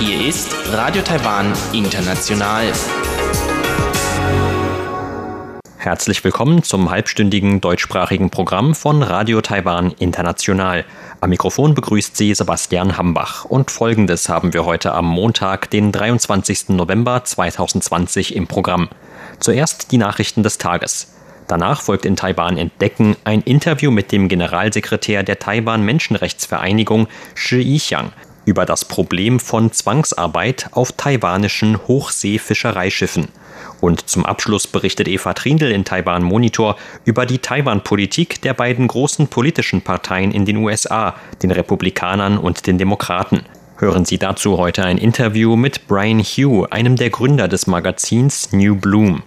[0.00, 2.72] Hier ist Radio Taiwan International.
[5.76, 10.86] Herzlich willkommen zum halbstündigen deutschsprachigen Programm von Radio Taiwan International.
[11.20, 16.70] Am Mikrofon begrüßt Sie Sebastian Hambach und folgendes haben wir heute am Montag, den 23.
[16.70, 18.88] November 2020 im Programm.
[19.38, 21.13] Zuerst die Nachrichten des Tages.
[21.46, 28.12] Danach folgt in Taiwan Entdecken ein Interview mit dem Generalsekretär der Taiwan Menschenrechtsvereinigung Shi Yixiang
[28.46, 33.28] über das Problem von Zwangsarbeit auf taiwanischen Hochseefischereischiffen.
[33.80, 39.28] Und zum Abschluss berichtet Eva Trindl in Taiwan Monitor über die Taiwan-Politik der beiden großen
[39.28, 43.42] politischen Parteien in den USA, den Republikanern und den Demokraten.
[43.76, 48.76] Hören Sie dazu heute ein Interview mit Brian Hugh, einem der Gründer des Magazins New
[48.76, 49.22] Bloom.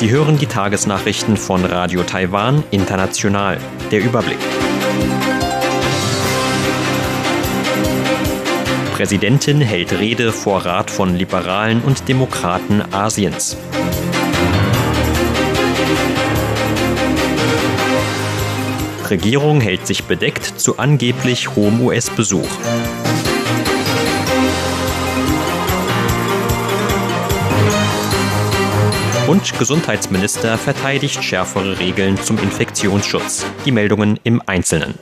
[0.00, 3.58] Sie hören die Tagesnachrichten von Radio Taiwan International.
[3.90, 4.38] Der Überblick.
[8.94, 13.58] Präsidentin hält Rede vor Rat von Liberalen und Demokraten Asiens.
[19.10, 22.48] Regierung hält sich bedeckt zu angeblich hohem US-Besuch.
[29.30, 33.46] Und Gesundheitsminister verteidigt schärfere Regeln zum Infektionsschutz.
[33.64, 34.96] Die Meldungen im Einzelnen.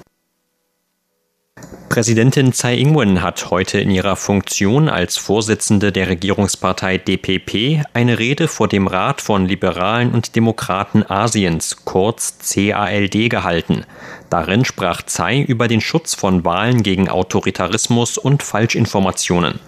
[1.88, 8.48] Präsidentin Tsai Ing-wen hat heute in ihrer Funktion als Vorsitzende der Regierungspartei DPP eine Rede
[8.48, 13.86] vor dem Rat von Liberalen und Demokraten Asiens, kurz CALD, gehalten.
[14.28, 19.58] Darin sprach Tsai über den Schutz von Wahlen gegen Autoritarismus und Falschinformationen.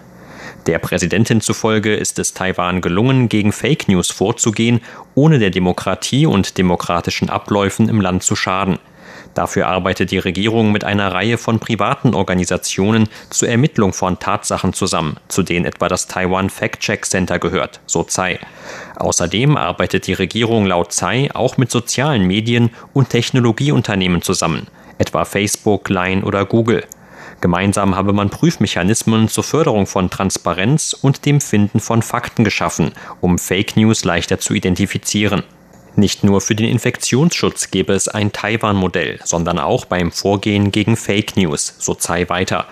[0.67, 4.81] Der Präsidentin zufolge ist es Taiwan gelungen, gegen Fake News vorzugehen,
[5.15, 8.77] ohne der Demokratie und demokratischen Abläufen im Land zu schaden.
[9.33, 15.17] Dafür arbeitet die Regierung mit einer Reihe von privaten Organisationen zur Ermittlung von Tatsachen zusammen,
[15.29, 18.39] zu denen etwa das Taiwan Fact-Check Center gehört, so Tsai.
[18.97, 24.67] Außerdem arbeitet die Regierung laut Tsai auch mit sozialen Medien und Technologieunternehmen zusammen,
[24.97, 26.83] etwa Facebook, Line oder Google.
[27.41, 33.39] Gemeinsam habe man Prüfmechanismen zur Förderung von Transparenz und dem Finden von Fakten geschaffen, um
[33.39, 35.43] Fake News leichter zu identifizieren.
[35.95, 41.35] Nicht nur für den Infektionsschutz gäbe es ein Taiwan-Modell, sondern auch beim Vorgehen gegen Fake
[41.35, 42.65] News, so Tsai weiter.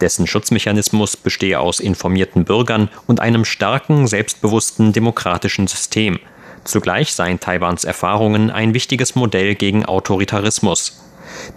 [0.00, 6.18] Dessen Schutzmechanismus bestehe aus informierten Bürgern und einem starken, selbstbewussten demokratischen System.
[6.64, 11.11] Zugleich seien Taiwans Erfahrungen ein wichtiges Modell gegen Autoritarismus.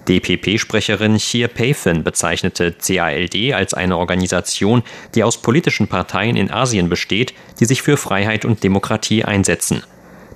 [0.07, 7.33] DPP-Sprecherin Xie Peifin bezeichnete CALD als eine Organisation, die aus politischen Parteien in Asien besteht,
[7.59, 9.83] die sich für Freiheit und Demokratie einsetzen.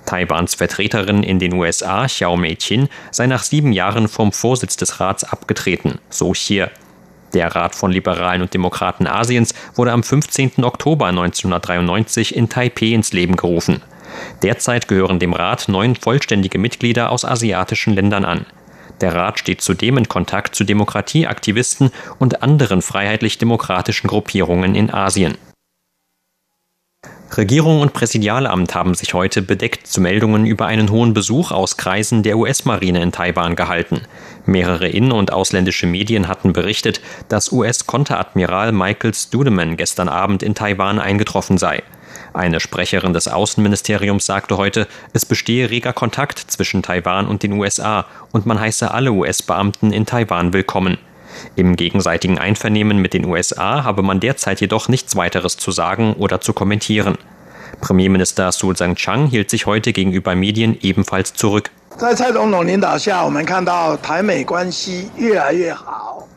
[0.05, 5.23] Taiwans Vertreterin in den USA, Xiao Mei-Chin, sei nach sieben Jahren vom Vorsitz des Rats
[5.23, 6.71] abgetreten, so hier.
[7.33, 10.63] Der Rat von Liberalen und Demokraten Asiens wurde am 15.
[10.63, 13.83] Oktober 1993 in Taipeh ins Leben gerufen.
[14.41, 18.45] Derzeit gehören dem Rat neun vollständige Mitglieder aus asiatischen Ländern an.
[19.01, 25.37] Der Rat steht zudem in Kontakt zu Demokratieaktivisten und anderen freiheitlich-demokratischen Gruppierungen in Asien.
[27.37, 32.23] Regierung und Präsidialamt haben sich heute bedeckt zu Meldungen über einen hohen Besuch aus Kreisen
[32.23, 34.01] der US-Marine in Taiwan gehalten.
[34.45, 40.99] Mehrere in- und ausländische Medien hatten berichtet, dass US-Konteradmiral Michael Studeman gestern Abend in Taiwan
[40.99, 41.83] eingetroffen sei.
[42.33, 48.05] Eine Sprecherin des Außenministeriums sagte heute, es bestehe reger Kontakt zwischen Taiwan und den USA
[48.31, 50.97] und man heiße alle US-Beamten in Taiwan willkommen.
[51.55, 56.41] Im gegenseitigen Einvernehmen mit den USA habe man derzeit jedoch nichts weiteres zu sagen oder
[56.41, 57.17] zu kommentieren.
[57.81, 61.71] Premierminister Su Tsang-Chang hielt sich heute gegenüber Medien ebenfalls zurück.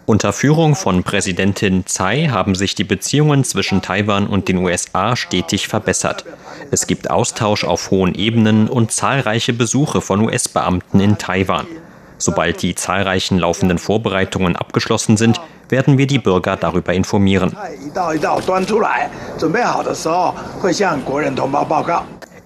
[0.04, 5.68] Unter Führung von Präsidentin Tsai haben sich die Beziehungen zwischen Taiwan und den USA stetig
[5.68, 6.24] verbessert.
[6.72, 11.66] Es gibt Austausch auf hohen Ebenen und zahlreiche Besuche von US-Beamten in Taiwan.
[12.18, 17.56] Sobald die zahlreichen laufenden Vorbereitungen abgeschlossen sind, werden wir die Bürger darüber informieren.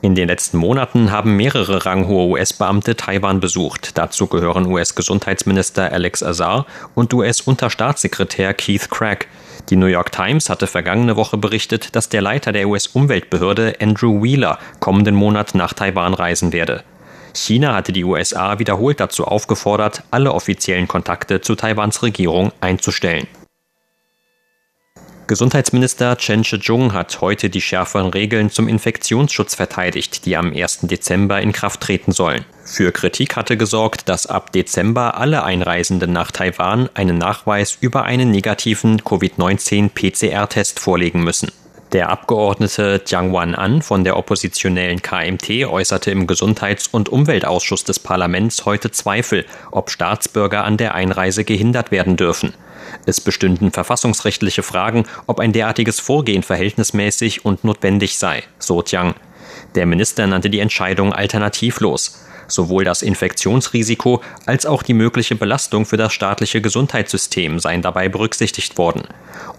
[0.06, 3.98] In den letzten Monaten haben mehrere ranghohe US-Beamte Taiwan besucht.
[3.98, 6.64] Dazu gehören US-Gesundheitsminister Alex Azar
[6.94, 9.26] und US-Unterstaatssekretär Keith Craig.
[9.68, 14.60] Die New York Times hatte vergangene Woche berichtet, dass der Leiter der US-Umweltbehörde Andrew Wheeler
[14.78, 16.84] kommenden Monat nach Taiwan reisen werde.
[17.34, 23.26] China hatte die USA wiederholt dazu aufgefordert, alle offiziellen Kontakte zu Taiwans Regierung einzustellen.
[25.28, 30.82] Gesundheitsminister Chen Shih-chung hat heute die schärferen Regeln zum Infektionsschutz verteidigt, die am 1.
[30.82, 32.44] Dezember in Kraft treten sollen.
[32.64, 38.30] Für Kritik hatte gesorgt, dass ab Dezember alle Einreisenden nach Taiwan einen Nachweis über einen
[38.30, 41.50] negativen Covid-19-PCR-Test vorlegen müssen.
[41.90, 48.64] Der Abgeordnete Jiang Wan-an von der oppositionellen KMT äußerte im Gesundheits- und Umweltausschuss des Parlaments
[48.64, 52.54] heute Zweifel, ob Staatsbürger an der Einreise gehindert werden dürfen.
[53.04, 59.14] Es bestünden verfassungsrechtliche Fragen, ob ein derartiges Vorgehen verhältnismäßig und notwendig sei, so Jiang.
[59.74, 62.22] Der Minister nannte die Entscheidung alternativlos.
[62.48, 68.78] Sowohl das Infektionsrisiko als auch die mögliche Belastung für das staatliche Gesundheitssystem seien dabei berücksichtigt
[68.78, 69.02] worden.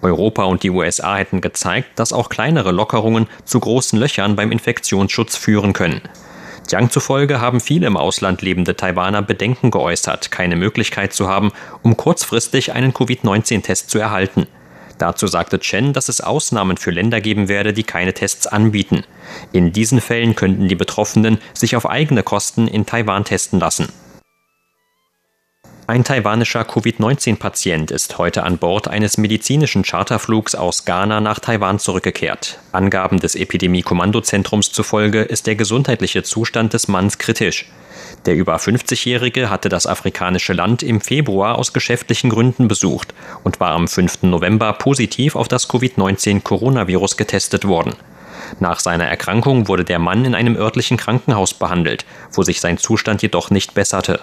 [0.02, 5.36] Europa und die USA hätten gezeigt, dass auch kleinere Lockerungen zu großen Löchern beim Infektionsschutz
[5.36, 6.02] führen können.
[6.70, 11.96] Jiang zufolge haben viele im Ausland lebende Taiwaner Bedenken geäußert, keine Möglichkeit zu haben, um
[11.96, 14.48] kurzfristig einen Covid-19-Test zu erhalten.
[14.98, 19.04] Dazu sagte Chen, dass es Ausnahmen für Länder geben werde, die keine Tests anbieten.
[19.54, 23.88] In diesen Fällen könnten die Betroffenen sich auf eigene Kosten in Taiwan testen lassen.
[25.90, 32.60] Ein taiwanischer Covid-19-Patient ist heute an Bord eines medizinischen Charterflugs aus Ghana nach Taiwan zurückgekehrt.
[32.74, 37.72] Angaben des Epidemie-Kommandozentrums zufolge ist der gesundheitliche Zustand des Manns kritisch.
[38.26, 43.14] Der über 50-Jährige hatte das afrikanische Land im Februar aus geschäftlichen Gründen besucht
[43.46, 44.24] und war am 5.
[44.24, 47.96] November positiv auf das Covid-19-Coronavirus getestet worden.
[48.60, 53.22] Nach seiner Erkrankung wurde der Mann in einem örtlichen Krankenhaus behandelt, wo sich sein Zustand
[53.22, 54.20] jedoch nicht besserte.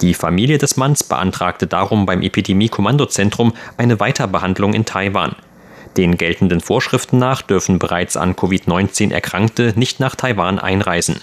[0.00, 5.36] Die Familie des Manns beantragte darum beim Epidemie-Kommandozentrum eine Weiterbehandlung in Taiwan.
[5.96, 11.22] Den geltenden Vorschriften nach dürfen bereits an Covid-19 Erkrankte nicht nach Taiwan einreisen.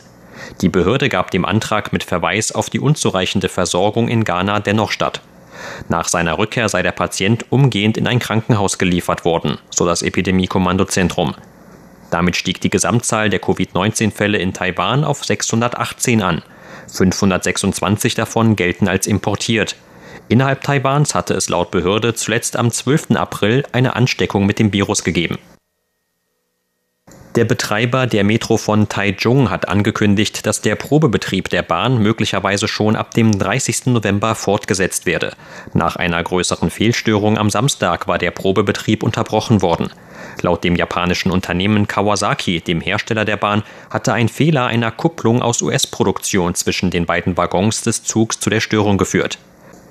[0.61, 5.21] Die Behörde gab dem Antrag mit Verweis auf die unzureichende Versorgung in Ghana dennoch statt.
[5.89, 11.35] Nach seiner Rückkehr sei der Patient umgehend in ein Krankenhaus geliefert worden, so das Epidemie-Kommandozentrum.
[12.11, 16.41] Damit stieg die Gesamtzahl der Covid-19-Fälle in Taiwan auf 618 an.
[16.91, 19.75] 526 davon gelten als importiert.
[20.27, 23.11] Innerhalb Taiwans hatte es laut Behörde zuletzt am 12.
[23.15, 25.37] April eine Ansteckung mit dem Virus gegeben.
[27.35, 32.95] Der Betreiber der Metro von Taichung hat angekündigt, dass der Probebetrieb der Bahn möglicherweise schon
[32.95, 33.85] ab dem 30.
[33.85, 35.33] November fortgesetzt werde.
[35.75, 39.91] Nach einer größeren Fehlstörung am Samstag war der Probebetrieb unterbrochen worden.
[40.41, 43.61] Laut dem japanischen Unternehmen Kawasaki, dem Hersteller der Bahn,
[43.91, 48.59] hatte ein Fehler einer Kupplung aus US-Produktion zwischen den beiden Waggons des Zugs zu der
[48.59, 49.37] Störung geführt.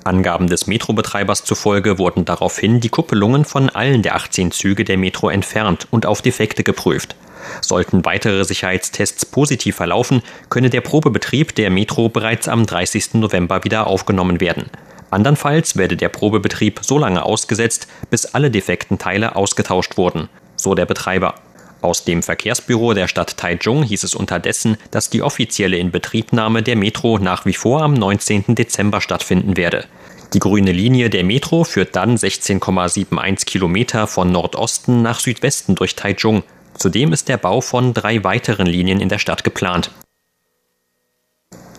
[0.03, 5.29] Angaben des Metrobetreibers zufolge wurden daraufhin die Kuppelungen von allen der 18 Züge der Metro
[5.29, 7.15] entfernt und auf Defekte geprüft.
[7.61, 13.15] Sollten weitere Sicherheitstests positiv verlaufen, könne der Probebetrieb der Metro bereits am 30.
[13.15, 14.69] November wieder aufgenommen werden.
[15.11, 20.85] Andernfalls werde der Probebetrieb so lange ausgesetzt, bis alle defekten Teile ausgetauscht wurden, so der
[20.85, 21.35] Betreiber.
[21.81, 27.19] Aus dem Verkehrsbüro der Stadt Taichung hieß es unterdessen, dass die offizielle Inbetriebnahme der Metro
[27.19, 28.55] nach wie vor am 19.
[28.55, 29.85] Dezember stattfinden werde.
[30.33, 36.43] Die grüne Linie der Metro führt dann 16,71 Kilometer von Nordosten nach Südwesten durch Taichung.
[36.79, 39.91] Zudem ist der Bau von drei weiteren Linien in der Stadt geplant.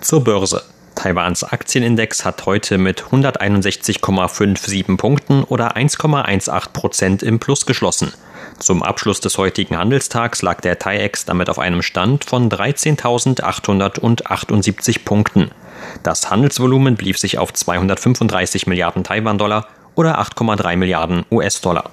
[0.02, 0.62] Zur Börse.
[0.94, 8.12] Taiwans Aktienindex hat heute mit 161,57 Punkten oder 1,18 Prozent im Plus geschlossen.
[8.58, 15.51] Zum Abschluss des heutigen Handelstags lag der TAIEX damit auf einem Stand von 13.878 Punkten.
[16.03, 21.89] Das Handelsvolumen blieb sich auf 235 Milliarden Taiwan-Dollar oder 8,3 Milliarden US-Dollar.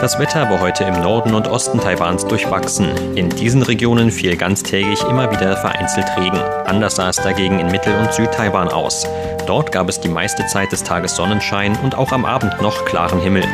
[0.00, 3.18] Das Wetter war heute im Norden und Osten Taiwans durchwachsen.
[3.18, 6.38] In diesen Regionen fiel ganztägig immer wieder vereinzelt Regen.
[6.38, 9.06] Anders sah es dagegen in Mittel- und Südtaiwan aus.
[9.46, 13.20] Dort gab es die meiste Zeit des Tages Sonnenschein und auch am Abend noch klaren
[13.20, 13.44] Himmel.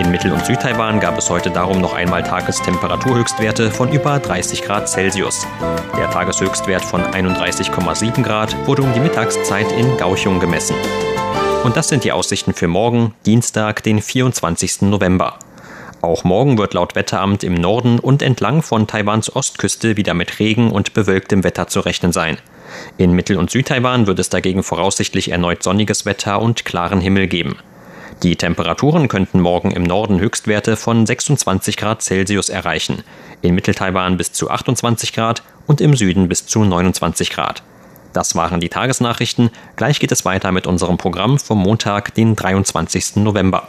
[0.00, 4.88] In Mittel- und Südtaiwan gab es heute darum noch einmal Tagestemperaturhöchstwerte von über 30 Grad
[4.88, 5.46] Celsius.
[5.96, 10.74] Der Tageshöchstwert von 31,7 Grad wurde um die Mittagszeit in Gauchung gemessen.
[11.62, 14.82] Und das sind die Aussichten für morgen, Dienstag, den 24.
[14.82, 15.38] November.
[16.04, 20.70] Auch morgen wird laut Wetteramt im Norden und entlang von Taiwans Ostküste wieder mit Regen
[20.70, 22.36] und bewölktem Wetter zu rechnen sein.
[22.98, 27.56] In Mittel- und Südtaiwan wird es dagegen voraussichtlich erneut sonniges Wetter und klaren Himmel geben.
[28.22, 33.02] Die Temperaturen könnten morgen im Norden Höchstwerte von 26 Grad Celsius erreichen,
[33.40, 37.62] in Mitteltaiwan bis zu 28 Grad und im Süden bis zu 29 Grad.
[38.12, 39.48] Das waren die Tagesnachrichten.
[39.76, 43.16] Gleich geht es weiter mit unserem Programm vom Montag, den 23.
[43.16, 43.68] November.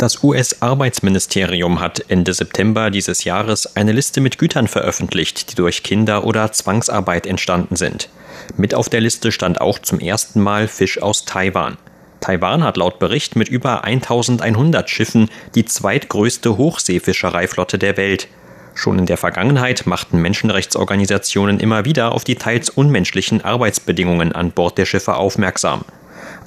[0.00, 6.24] Das US-Arbeitsministerium hat Ende September dieses Jahres eine Liste mit Gütern veröffentlicht, die durch Kinder-
[6.24, 8.08] oder Zwangsarbeit entstanden sind.
[8.56, 11.76] Mit auf der Liste stand auch zum ersten Mal Fisch aus Taiwan.
[12.20, 18.26] Taiwan hat laut Bericht mit über 1100 Schiffen die zweitgrößte Hochseefischereiflotte der Welt.
[18.74, 24.78] Schon in der Vergangenheit machten Menschenrechtsorganisationen immer wieder auf die teils unmenschlichen Arbeitsbedingungen an Bord
[24.78, 25.84] der Schiffe aufmerksam.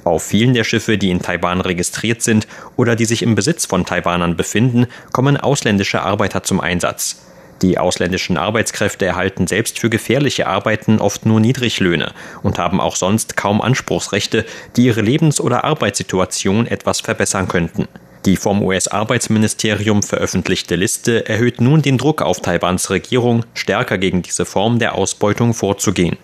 [0.04, 2.46] Auf vielen der Schiffe, die in Taiwan registriert sind
[2.76, 7.22] oder die sich im Besitz von Taiwanern befinden, kommen ausländische Arbeiter zum Einsatz.
[7.62, 13.36] Die ausländischen Arbeitskräfte erhalten selbst für gefährliche Arbeiten oft nur Niedriglöhne und haben auch sonst
[13.36, 14.44] kaum Anspruchsrechte,
[14.76, 17.88] die ihre Lebens- oder Arbeitssituation etwas verbessern könnten.
[18.26, 24.44] Die vom US-Arbeitsministerium veröffentlichte Liste erhöht nun den Druck auf Taiwans Regierung, stärker gegen diese
[24.46, 26.16] Form der Ausbeutung vorzugehen.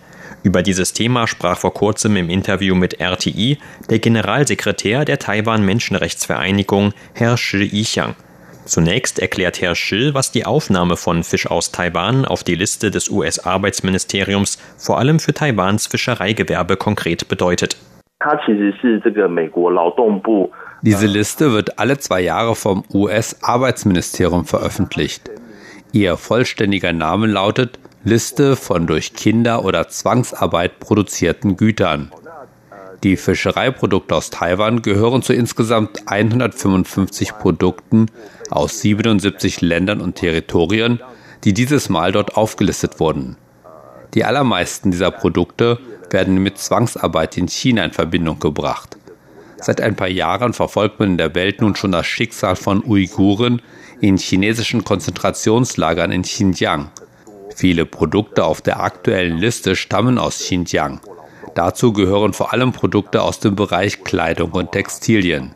[0.43, 6.93] Über dieses Thema sprach vor kurzem im Interview mit RTI der Generalsekretär der Taiwan Menschenrechtsvereinigung,
[7.13, 8.15] Herr Shi Yixiang.
[8.65, 13.09] Zunächst erklärt Herr Shi, was die Aufnahme von Fisch aus Taiwan auf die Liste des
[13.09, 17.77] US-Arbeitsministeriums vor allem für Taiwans Fischereigewerbe konkret bedeutet.
[20.83, 25.29] Diese Liste wird alle zwei Jahre vom US-Arbeitsministerium veröffentlicht.
[25.91, 32.11] Ihr vollständiger Name lautet Liste von durch Kinder oder Zwangsarbeit produzierten Gütern.
[33.03, 38.07] Die Fischereiprodukte aus Taiwan gehören zu insgesamt 155 Produkten
[38.49, 40.99] aus 77 Ländern und Territorien,
[41.43, 43.37] die dieses Mal dort aufgelistet wurden.
[44.15, 45.77] Die allermeisten dieser Produkte
[46.09, 48.97] werden mit Zwangsarbeit in China in Verbindung gebracht.
[49.61, 53.61] Seit ein paar Jahren verfolgt man in der Welt nun schon das Schicksal von Uiguren
[53.99, 56.89] in chinesischen Konzentrationslagern in Xinjiang.
[57.55, 61.01] Viele Produkte auf der aktuellen Liste stammen aus Xinjiang.
[61.55, 65.53] Dazu gehören vor allem Produkte aus dem Bereich Kleidung und Textilien.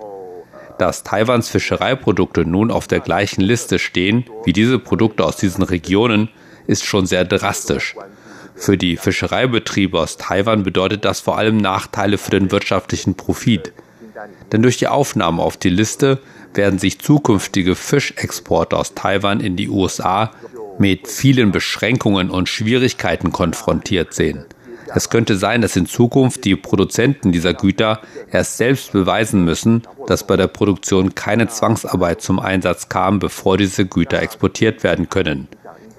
[0.77, 6.29] Dass Taiwans Fischereiprodukte nun auf der gleichen Liste stehen wie diese Produkte aus diesen Regionen,
[6.67, 7.95] ist schon sehr drastisch.
[8.55, 13.73] Für die Fischereibetriebe aus Taiwan bedeutet das vor allem Nachteile für den wirtschaftlichen Profit.
[14.51, 16.19] Denn durch die Aufnahme auf die Liste
[16.53, 20.31] werden sich zukünftige Fischexporte aus Taiwan in die USA
[20.79, 24.45] mit vielen Beschränkungen und Schwierigkeiten konfrontiert sehen.
[24.93, 28.01] Es könnte sein, dass in Zukunft die Produzenten dieser Güter
[28.31, 33.85] erst selbst beweisen müssen, dass bei der Produktion keine Zwangsarbeit zum Einsatz kam, bevor diese
[33.85, 35.47] Güter exportiert werden können.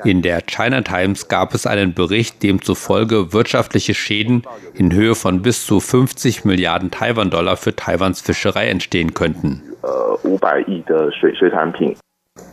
[0.04, 4.42] In der China Times gab es einen Bericht, demzufolge wirtschaftliche Schäden
[4.75, 9.62] in Höhe von bis zu 50 Milliarden Taiwan-Dollar für Taiwans Fischerei entstehen könnten.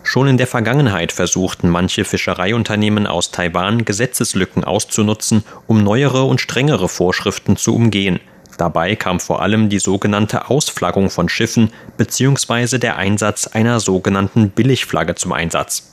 [0.04, 6.88] Schon in der Vergangenheit versuchten manche Fischereiunternehmen aus Taiwan Gesetzeslücken auszunutzen, um neuere und strengere
[6.88, 8.20] Vorschriften zu umgehen.
[8.58, 12.78] Dabei kam vor allem die sogenannte Ausflaggung von Schiffen bzw.
[12.78, 15.90] der Einsatz einer sogenannten Billigflagge zum Einsatz.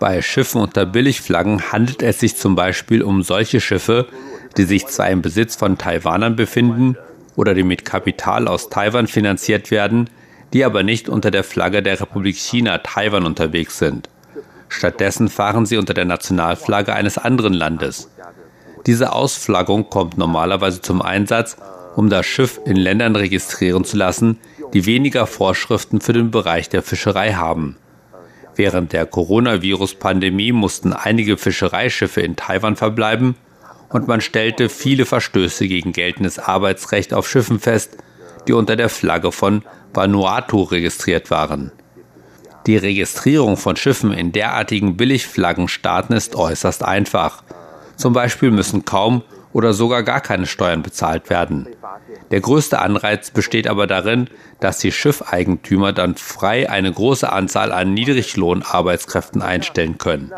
[0.00, 4.06] Bei Schiffen unter Billigflaggen handelt es sich zum Beispiel um solche Schiffe,
[4.56, 6.96] die sich zwar im Besitz von Taiwanern befinden
[7.36, 10.10] oder die mit Kapital aus Taiwan finanziert werden,
[10.52, 14.08] die aber nicht unter der Flagge der Republik China Taiwan unterwegs sind.
[14.68, 18.10] Stattdessen fahren sie unter der Nationalflagge eines anderen Landes.
[18.86, 21.56] Diese Ausflaggung kommt normalerweise zum Einsatz,
[21.96, 24.38] um das Schiff in Ländern registrieren zu lassen,
[24.72, 27.76] die weniger Vorschriften für den Bereich der Fischerei haben.
[28.54, 33.36] Während der Coronavirus-Pandemie mussten einige Fischereischiffe in Taiwan verbleiben
[33.88, 37.96] und man stellte viele Verstöße gegen geltendes Arbeitsrecht auf Schiffen fest,
[38.48, 39.62] die unter der Flagge von
[39.94, 41.70] Vanuatu registriert waren.
[42.66, 47.42] Die Registrierung von Schiffen in derartigen Billigflaggenstaaten ist äußerst einfach.
[47.96, 51.66] Zum Beispiel müssen kaum oder sogar gar keine Steuern bezahlt werden.
[52.30, 54.28] Der größte Anreiz besteht aber darin,
[54.60, 60.32] dass die Schiffeigentümer dann frei eine große Anzahl an Niedriglohnarbeitskräften einstellen können.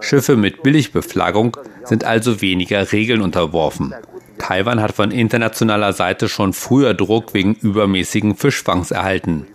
[0.00, 3.94] Schiffe mit Billigbeflaggung sind also weniger Regeln unterworfen.
[4.38, 9.46] Taiwan hat von internationaler Seite schon früher Druck wegen übermäßigen Fischfangs erhalten.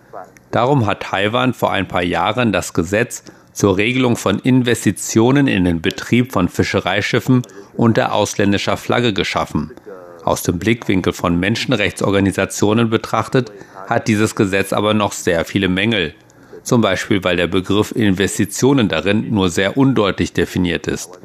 [0.50, 5.80] Darum hat Taiwan vor ein paar Jahren das Gesetz zur Regelung von Investitionen in den
[5.80, 7.42] Betrieb von Fischereischiffen
[7.74, 9.72] unter ausländischer Flagge geschaffen.
[10.24, 13.52] Aus dem Blickwinkel von Menschenrechtsorganisationen betrachtet
[13.88, 16.14] hat dieses Gesetz aber noch sehr viele Mängel.
[16.62, 21.18] Zum Beispiel, weil der Begriff Investitionen darin nur sehr undeutlich definiert ist.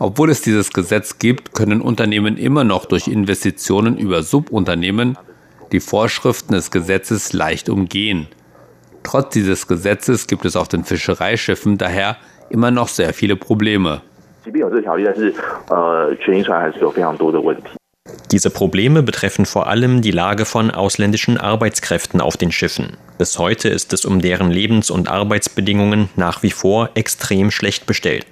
[0.00, 5.18] Obwohl es dieses Gesetz gibt, können Unternehmen immer noch durch Investitionen über Subunternehmen
[5.72, 8.28] die Vorschriften des Gesetzes leicht umgehen.
[9.02, 12.16] Trotz dieses Gesetzes gibt es auf den Fischereischiffen daher
[12.48, 14.02] immer noch sehr viele Probleme.
[18.30, 22.96] Diese Probleme betreffen vor allem die Lage von ausländischen Arbeitskräften auf den Schiffen.
[23.18, 28.26] Bis heute ist es um deren Lebens- und Arbeitsbedingungen nach wie vor extrem schlecht bestellt.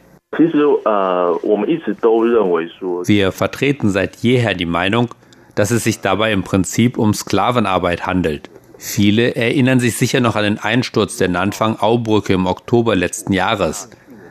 [3.09, 5.15] Wir vertreten seit jeher die Meinung,
[5.55, 8.51] dass es sich dabei im Prinzip um Sklavenarbeit handelt.
[8.79, 13.89] Viele erinnern sich sicher noch an den Einsturz der Nanfang-Au-Brücke im Oktober letzten Jahres.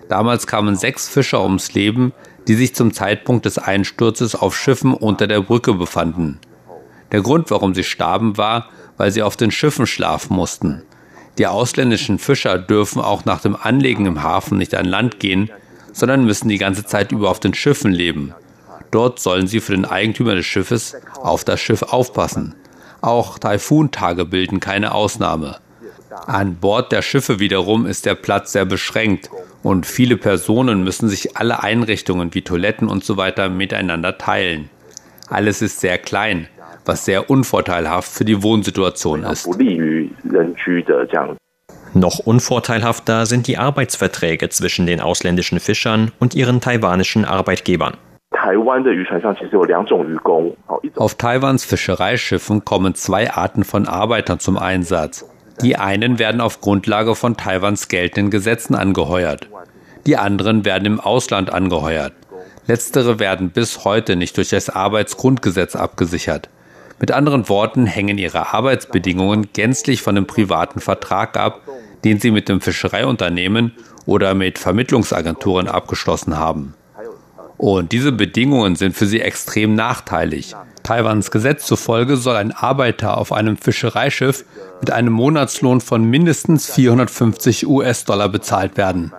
[0.08, 2.14] Damals kamen sechs Fischer ums Leben,
[2.48, 6.40] die sich zum Zeitpunkt des Einsturzes auf Schiffen unter der Brücke befanden.
[7.12, 10.84] Der Grund, warum sie starben, war, weil sie auf den Schiffen schlafen mussten.
[11.40, 15.50] Die ausländischen Fischer dürfen auch nach dem Anlegen im Hafen nicht an Land gehen,
[15.96, 18.34] sondern müssen die ganze Zeit über auf den Schiffen leben.
[18.92, 22.54] Dort sollen sie für den Eigentümer des Schiffes auf das Schiff aufpassen.
[23.02, 25.58] Auch Taifuntage bilden keine Ausnahme.
[26.28, 29.30] An Bord der Schiffe wiederum ist der Platz sehr beschränkt
[29.64, 34.70] und viele Personen müssen sich alle Einrichtungen wie Toiletten und so weiter miteinander teilen.
[35.30, 36.48] Alles ist sehr klein,
[36.84, 39.48] was sehr unvorteilhaft für die Wohnsituation ist.
[41.96, 47.96] Noch unvorteilhafter sind die Arbeitsverträge zwischen den ausländischen Fischern und ihren taiwanischen Arbeitgebern.
[50.98, 55.26] Auf Taiwans Fischereischiffen kommen zwei Arten von Arbeitern zum Einsatz.
[55.62, 59.48] Die einen werden auf Grundlage von Taiwans geltenden Gesetzen angeheuert.
[60.06, 62.12] Die anderen werden im Ausland angeheuert.
[62.68, 66.50] Letztere werden bis heute nicht durch das Arbeitsgrundgesetz abgesichert.
[67.00, 71.62] Mit anderen Worten hängen ihre Arbeitsbedingungen gänzlich von dem privaten Vertrag ab,
[72.06, 73.74] den sie mit dem Fischereiunternehmen
[74.06, 76.76] oder mit Vermittlungsagenturen abgeschlossen haben.
[77.58, 80.56] Und diese Bedingungen sind für sie extrem nachteilig.
[80.84, 84.46] Taiwans Gesetz zufolge soll ein Arbeiter auf einem Fischereischiff
[84.82, 89.12] mit einem Monatslohn von mindestens 450 US-Dollar bezahlt werden.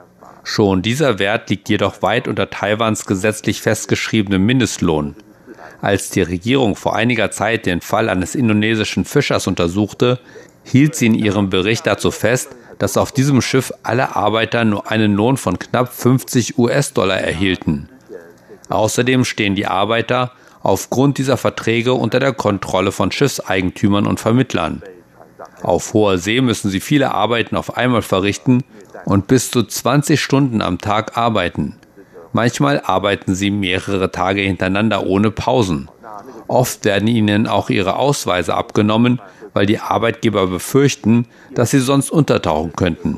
[0.44, 5.16] Schon dieser Wert liegt jedoch weit unter Taiwans gesetzlich festgeschriebenem Mindestlohn.
[5.81, 10.20] Als die Regierung vor einiger Zeit den Fall eines indonesischen Fischers untersuchte,
[10.62, 15.15] hielt sie in ihrem Bericht dazu fest, dass auf diesem Schiff alle Arbeiter nur einen
[15.15, 17.89] Lohn von knapp 50 US-Dollar erhielten.
[18.69, 24.83] Außerdem stehen die Arbeiter aufgrund dieser Verträge unter der Kontrolle von Schiffseigentümern und Vermittlern.
[25.62, 28.65] Auf hoher See müssen sie viele Arbeiten auf einmal verrichten
[29.05, 31.77] und bis zu 20 Stunden am Tag arbeiten.
[32.33, 35.89] Manchmal arbeiten sie mehrere Tage hintereinander ohne Pausen.
[36.49, 39.21] Oft werden ihnen auch ihre Ausweise abgenommen,
[39.57, 43.16] weil die Arbeitgeber befürchten, dass sie sonst untertauchen könnten.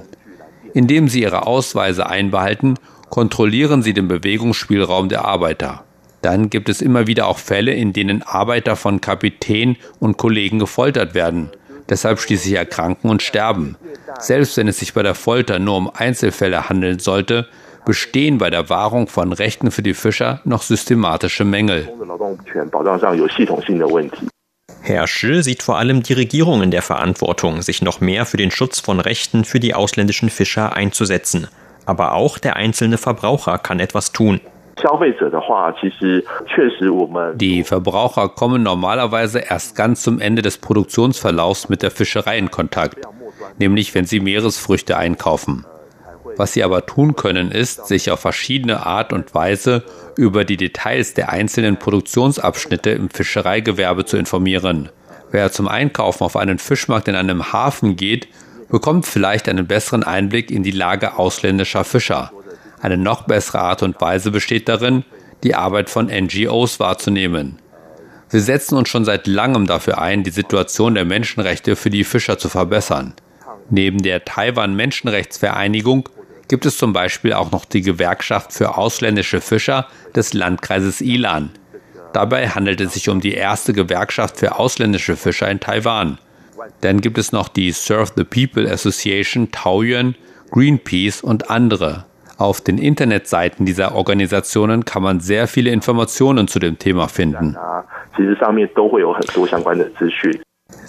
[0.73, 2.77] Indem sie ihre Ausweise einbehalten
[3.11, 5.83] kontrollieren sie den Bewegungsspielraum der Arbeiter.
[6.23, 11.13] Dann gibt es immer wieder auch Fälle, in denen Arbeiter von Kapitän und Kollegen gefoltert
[11.17, 11.51] werden,
[11.89, 13.75] deshalb schließlich erkranken und sterben.
[14.21, 17.49] Selbst wenn es sich bei der Folter nur um Einzelfälle handeln sollte,
[17.85, 21.89] bestehen bei der Wahrung von Rechten für die Fischer noch systematische Mängel.
[24.83, 28.51] Herr Shi sieht vor allem die Regierung in der Verantwortung, sich noch mehr für den
[28.51, 31.49] Schutz von Rechten für die ausländischen Fischer einzusetzen
[31.89, 34.41] aber auch der einzelne Verbraucher kann etwas tun.
[37.35, 42.99] Die Verbraucher kommen normalerweise erst ganz zum Ende des Produktionsverlaufs mit der Fischerei in Kontakt,
[43.59, 45.65] nämlich wenn sie Meeresfrüchte einkaufen.
[46.39, 49.83] Was sie aber tun können, ist, sich auf verschiedene Art und Weise
[50.17, 54.89] über die Details der einzelnen Produktionsabschnitte im Fischereigewerbe zu informieren.
[55.33, 58.29] Wer zum Einkaufen auf einen Fischmarkt in einem Hafen geht,
[58.71, 62.31] bekommt vielleicht einen besseren Einblick in die Lage ausländischer Fischer.
[62.81, 65.05] Eine noch bessere Art und Weise besteht darin,
[65.43, 67.59] die Arbeit von NGOs wahrzunehmen.
[68.31, 72.39] Wir setzen uns schon seit langem dafür ein, die Situation der Menschenrechte für die Fischer
[72.39, 73.15] zu verbessern.
[73.71, 76.09] Neben der Taiwan Menschenrechtsvereinigung
[76.49, 81.51] gibt es zum Beispiel auch noch die Gewerkschaft für ausländische Fischer des Landkreises Ilan.
[82.13, 86.19] Dabei handelt es sich um die erste Gewerkschaft für ausländische Fischer in Taiwan.
[86.81, 90.15] Dann gibt es noch die Serve the People Association, Taoyuan,
[90.51, 92.05] Greenpeace und andere.
[92.39, 97.57] Auf den Internetseiten dieser Organisationen kann man sehr viele Informationen zu dem Thema finden.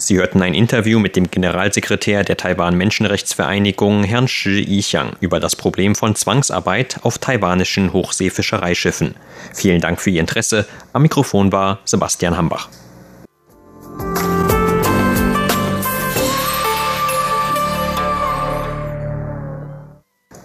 [0.00, 5.56] Sie hörten ein Interview mit dem Generalsekretär der Taiwan Menschenrechtsvereinigung, Herrn Shi Yixiang, über das
[5.56, 9.14] Problem von Zwangsarbeit auf taiwanischen Hochseefischereischiffen.
[9.54, 10.66] Vielen Dank für Ihr Interesse.
[10.94, 12.68] Am Mikrofon war Sebastian Hambach.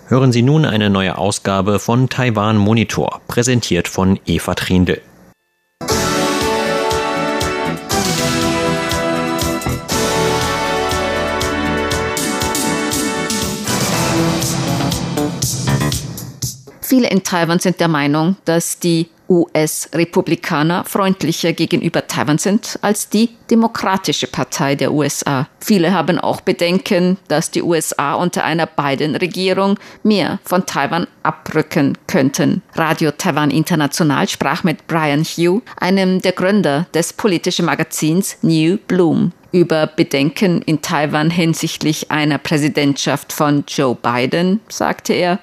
[0.07, 5.01] Hören Sie nun eine neue Ausgabe von Taiwan Monitor, präsentiert von Eva Trindl.
[16.95, 23.31] Viele in Taiwan sind der Meinung, dass die US-Republikaner freundlicher gegenüber Taiwan sind als die
[23.51, 25.49] Demokratische Partei der USA.
[25.59, 32.61] Viele haben auch Bedenken, dass die USA unter einer Biden-Regierung mehr von Taiwan abrücken könnten.
[32.75, 39.33] Radio Taiwan International sprach mit Brian Hugh, einem der Gründer des politischen Magazins New Bloom
[39.51, 45.39] über Bedenken in Taiwan hinsichtlich einer Präsidentschaft von Joe Biden, sagte er.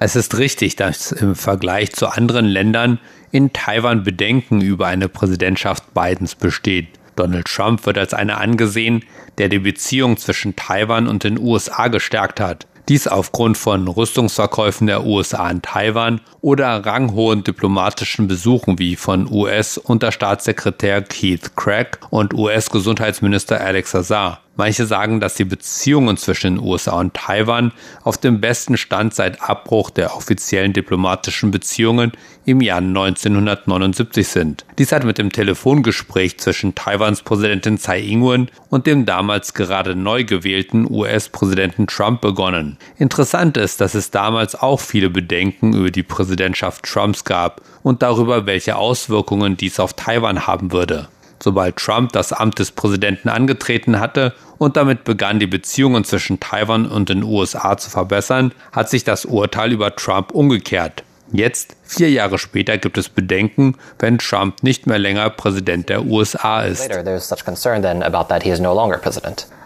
[0.00, 3.00] Es ist richtig, dass im Vergleich zu anderen Ländern
[3.32, 6.88] in Taiwan Bedenken über eine Präsidentschaft Bidens besteht.
[7.16, 9.04] Donald Trump wird als einer angesehen,
[9.38, 12.66] der die Beziehung zwischen Taiwan und den USA gestärkt hat.
[12.88, 21.02] Dies aufgrund von Rüstungsverkäufen der USA an Taiwan oder ranghohen diplomatischen Besuchen wie von US-Unterstaatssekretär
[21.02, 24.40] Keith Craig und US-Gesundheitsminister Alex Azar.
[24.60, 29.40] Manche sagen, dass die Beziehungen zwischen den USA und Taiwan auf dem besten Stand seit
[29.40, 32.12] Abbruch der offiziellen diplomatischen Beziehungen
[32.44, 34.66] im Jahr 1979 sind.
[34.76, 40.24] Dies hat mit dem Telefongespräch zwischen Taiwans Präsidentin Tsai Ing-wen und dem damals gerade neu
[40.24, 42.76] gewählten US-Präsidenten Trump begonnen.
[42.98, 48.44] Interessant ist, dass es damals auch viele Bedenken über die Präsidentschaft Trumps gab und darüber,
[48.44, 51.08] welche Auswirkungen dies auf Taiwan haben würde
[51.42, 56.86] sobald Trump das Amt des Präsidenten angetreten hatte und damit begann, die Beziehungen zwischen Taiwan
[56.86, 61.04] und den USA zu verbessern, hat sich das Urteil über Trump umgekehrt.
[61.32, 66.62] Jetzt, vier Jahre später, gibt es Bedenken, wenn Trump nicht mehr länger Präsident der USA
[66.62, 66.90] ist.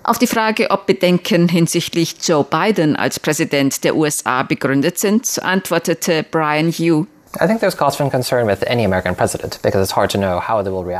[0.06, 6.26] Auf die Frage, ob Bedenken hinsichtlich Joe Biden als Präsident der USA begründet sind, antwortete
[6.30, 7.06] Brian Hugh,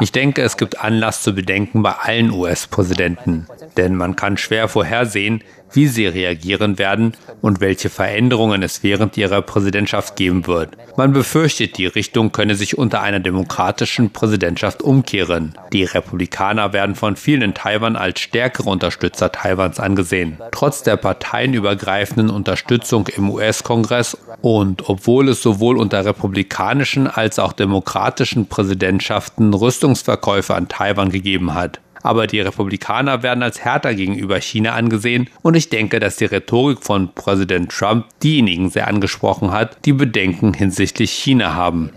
[0.00, 5.42] ich denke, es gibt Anlass zu Bedenken bei allen US-Präsidenten, denn man kann schwer vorhersehen,
[5.74, 10.70] wie sie reagieren werden und welche Veränderungen es während ihrer Präsidentschaft geben wird.
[10.96, 15.54] Man befürchtet, die Richtung könne sich unter einer demokratischen Präsidentschaft umkehren.
[15.72, 20.38] Die Republikaner werden von vielen in Taiwan als stärkere Unterstützer Taiwans angesehen.
[20.50, 28.46] Trotz der parteienübergreifenden Unterstützung im US-Kongress und obwohl es sowohl unter republikanischen als auch demokratischen
[28.46, 35.28] Präsidentschaften Rüstungsverkäufe an Taiwan gegeben hat aber die Republikaner werden als härter gegenüber China angesehen
[35.42, 40.54] und ich denke, dass die Rhetorik von Präsident Trump diejenigen sehr angesprochen hat, die Bedenken
[40.54, 41.90] hinsichtlich China haben.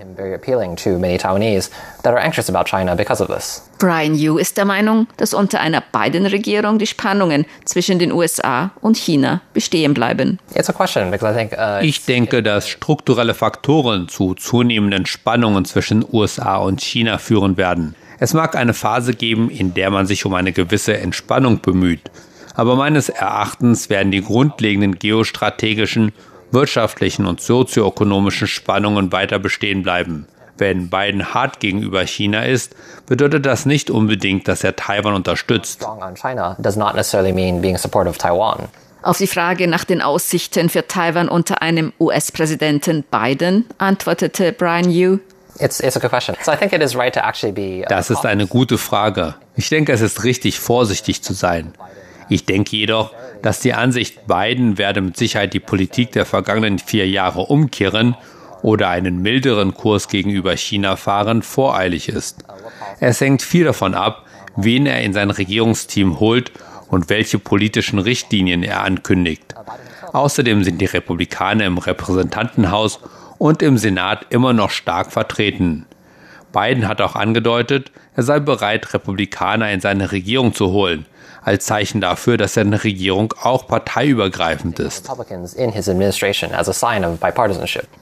[3.80, 8.98] Brian Yu ist der Meinung, dass unter einer Biden-Regierung die Spannungen zwischen den USA und
[8.98, 10.40] China bestehen bleiben.
[10.56, 17.96] Uh, ich denke, dass strukturelle Faktoren zu zunehmenden Spannungen zwischen USA und China führen werden.
[18.20, 22.02] Es mag eine Phase geben, in der man sich um eine gewisse Entspannung bemüht,
[22.56, 26.12] aber meines Erachtens werden die grundlegenden geostrategischen,
[26.52, 30.28] wirtschaftlichen und sozioökonomischen Spannungen weiter bestehen bleiben.
[30.58, 32.76] Wenn Biden hart gegenüber China ist,
[33.06, 35.86] bedeutet das nicht unbedingt, dass er Taiwan unterstützt.
[39.04, 45.20] Auf die Frage nach den Aussichten für Taiwan unter einem US-Präsidenten Biden antwortete Brian Yu,
[47.90, 49.36] das ist eine gute Frage.
[49.56, 51.74] Ich denke, es ist richtig, vorsichtig zu sein.
[52.30, 57.08] Ich denke jedoch, dass die Ansicht, Biden werde mit Sicherheit die Politik der vergangenen vier
[57.08, 58.16] Jahre umkehren
[58.62, 62.44] oder einen milderen Kurs gegenüber China fahren, voreilig ist.
[63.00, 66.52] Es hängt viel davon ab, wen er in sein Regierungsteam holt
[66.90, 69.56] und welche politischen Richtlinien er ankündigt.
[70.14, 73.00] Außerdem sind die Republikaner im Repräsentantenhaus
[73.38, 75.86] und im Senat immer noch stark vertreten.
[76.54, 81.06] Biden hat auch angedeutet, er sei bereit, Republikaner in seine Regierung zu holen,
[81.48, 85.10] als Zeichen dafür, dass seine Regierung auch parteiübergreifend ist.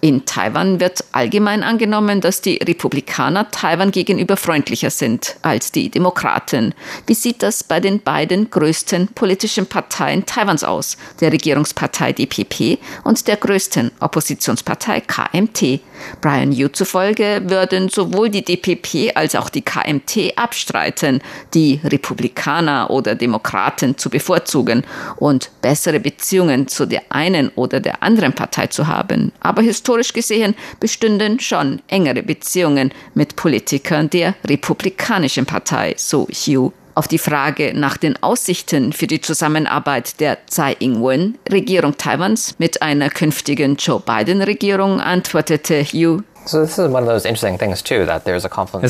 [0.01, 6.73] In Taiwan wird allgemein angenommen, dass die Republikaner Taiwan gegenüber freundlicher sind als die Demokraten.
[7.05, 13.27] Wie sieht das bei den beiden größten politischen Parteien Taiwans aus, der Regierungspartei DPP und
[13.27, 15.81] der größten Oppositionspartei KMT?
[16.21, 21.21] Brian Yu zufolge würden sowohl die DPP als auch die KMT abstreiten,
[21.53, 24.83] die Republikaner oder Demokraten zu bevorzugen
[25.17, 29.31] und bessere Beziehungen zu der einen oder der anderen Partei zu haben.
[29.39, 36.73] Aber historisch gesehen bestünden schon engere Beziehungen mit Politikern der Republikanischen Partei, so Hugh.
[36.97, 42.81] Auf die Frage nach den Aussichten für die Zusammenarbeit der Tsai Ing-wen, Regierung Taiwans, mit
[42.81, 46.53] einer künftigen Joe Biden-Regierung antwortete Yu, es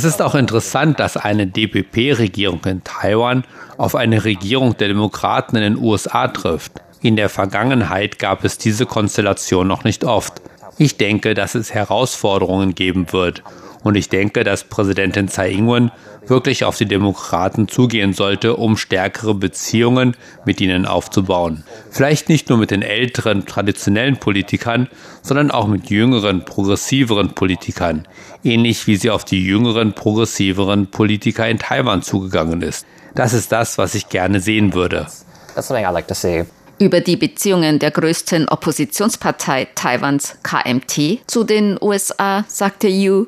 [0.04, 3.46] ist auch interessant, dass eine DPP-Regierung in Taiwan
[3.78, 6.74] auf eine Regierung der Demokraten in den USA trifft.
[7.02, 10.42] In der Vergangenheit gab es diese Konstellation noch nicht oft.
[10.78, 13.44] Ich denke, dass es Herausforderungen geben wird
[13.84, 15.92] und ich denke, dass Präsidentin Tsai Ing-wen
[16.28, 21.64] wirklich auf die Demokraten zugehen sollte, um stärkere Beziehungen mit ihnen aufzubauen.
[21.92, 24.90] Vielleicht nicht nur mit den älteren, traditionellen Politikern,
[25.22, 28.08] sondern auch mit jüngeren, progressiveren Politikern,
[28.44, 32.86] ähnlich wie sie auf die jüngeren, progressiveren Politiker in Taiwan zugegangen ist.
[33.14, 35.08] Das ist das, was ich gerne sehen würde.
[36.78, 43.28] Über die Beziehungen der größten Oppositionspartei Taiwans KMT zu den USA sagte Yu,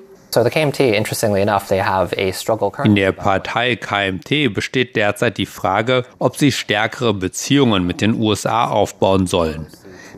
[2.84, 8.66] in der Partei KMT besteht derzeit die Frage, ob sie stärkere Beziehungen mit den USA
[8.68, 9.68] aufbauen sollen.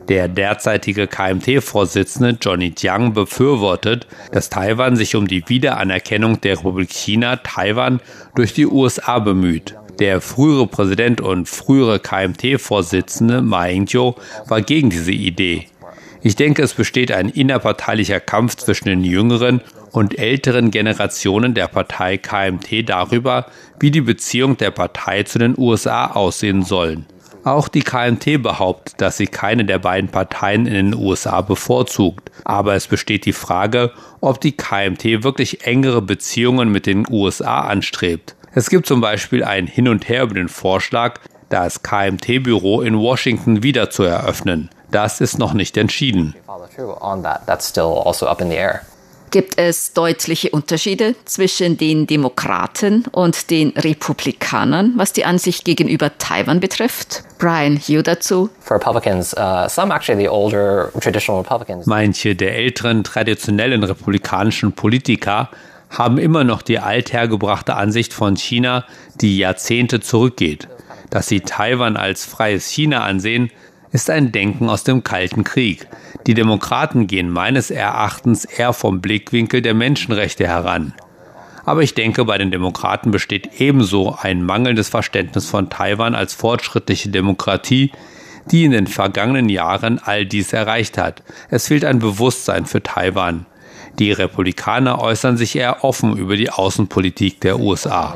[0.09, 7.35] Der derzeitige KMT-Vorsitzende Johnny Jiang befürwortet, dass Taiwan sich um die Wiederanerkennung der Republik China
[7.35, 8.01] Taiwan
[8.33, 9.75] durch die USA bemüht.
[9.99, 14.15] Der frühere Präsident und frühere KMT-Vorsitzende Ma Ying-jeou
[14.47, 15.67] war gegen diese Idee.
[16.21, 22.17] Ich denke, es besteht ein innerparteilicher Kampf zwischen den jüngeren und älteren Generationen der Partei
[22.17, 23.47] KMT darüber,
[23.79, 27.05] wie die Beziehung der Partei zu den USA aussehen sollen.
[27.43, 32.31] Auch die KMT behauptet, dass sie keine der beiden Parteien in den USA bevorzugt.
[32.43, 38.35] Aber es besteht die Frage, ob die KMT wirklich engere Beziehungen mit den USA anstrebt.
[38.53, 43.63] Es gibt zum Beispiel ein Hin und Her über den Vorschlag, das KMT-Büro in Washington
[43.63, 44.69] wieder zu eröffnen.
[44.91, 46.35] Das ist noch nicht entschieden.
[49.31, 56.59] Gibt es deutliche Unterschiede zwischen den Demokraten und den Republikanern, was die Ansicht gegenüber Taiwan
[56.59, 57.23] betrifft?
[57.37, 58.49] Brian Hugh dazu.
[58.67, 59.67] Uh,
[61.85, 65.51] Manche der älteren traditionellen republikanischen Politiker
[65.89, 68.85] haben immer noch die althergebrachte Ansicht von China,
[69.21, 70.67] die Jahrzehnte zurückgeht.
[71.09, 73.51] Dass sie Taiwan als freies China ansehen,
[73.91, 75.87] ist ein Denken aus dem Kalten Krieg.
[76.27, 80.93] Die Demokraten gehen meines Erachtens eher vom Blickwinkel der Menschenrechte heran.
[81.65, 87.09] Aber ich denke, bei den Demokraten besteht ebenso ein mangelndes Verständnis von Taiwan als fortschrittliche
[87.09, 87.91] Demokratie,
[88.51, 91.23] die in den vergangenen Jahren all dies erreicht hat.
[91.49, 93.45] Es fehlt ein Bewusstsein für Taiwan.
[93.99, 98.15] Die Republikaner äußern sich eher offen über die Außenpolitik der USA.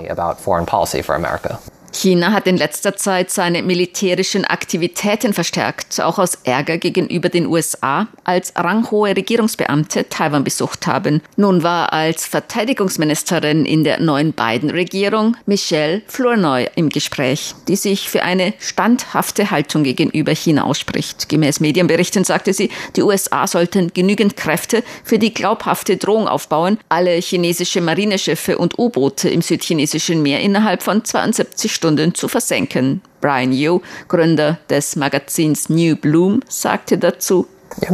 [1.93, 8.08] China hat in letzter Zeit seine militärischen Aktivitäten verstärkt, auch aus Ärger gegenüber den USA,
[8.23, 11.21] als ranghohe Regierungsbeamte Taiwan besucht haben.
[11.38, 18.23] Nun war als Verteidigungsministerin in der neuen Biden-Regierung Michelle Flournoy im Gespräch, die sich für
[18.23, 21.29] eine standhafte Haltung gegenüber China ausspricht.
[21.29, 27.13] Gemäß Medienberichten sagte sie, die USA sollten genügend Kräfte für die glaubhafte Drohung aufbauen, alle
[27.13, 33.01] chinesische Marineschiffe und U-Boote im südchinesischen Meer innerhalb von 72 Stunden zu versenken.
[33.19, 37.45] Brian Yu, Gründer des Magazins New Bloom, sagte dazu,
[37.81, 37.93] uh,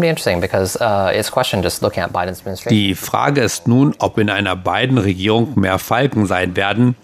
[2.70, 6.96] die Frage ist nun, ob in einer Biden-Regierung mehr Falken sein werden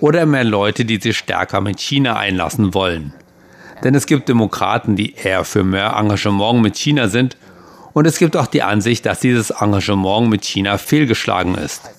[0.00, 3.12] oder mehr Leute, die sich stärker mit China einlassen wollen.
[3.84, 7.36] Denn es gibt Demokraten, die eher für mehr Engagement mit China sind
[7.92, 11.93] und es gibt auch die Ansicht, dass dieses Engagement mit China fehlgeschlagen ist.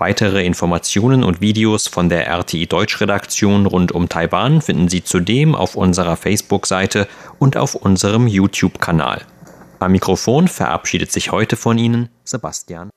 [0.00, 5.74] Weitere Informationen und Videos von der RTI Deutschredaktion rund um Taiwan finden Sie zudem auf
[5.74, 7.06] unserer Facebook-Seite
[7.38, 9.20] und auf unserem YouTube-Kanal.
[9.78, 12.88] Am Mikrofon verabschiedet sich heute von Ihnen Sebastian